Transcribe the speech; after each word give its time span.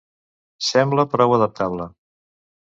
Sembla 0.69 1.05
prou 1.13 1.37
adaptable. 1.37 1.89